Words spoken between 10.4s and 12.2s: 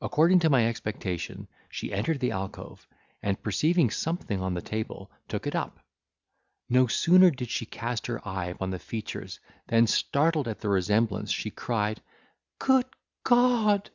at the resemblance, she cried,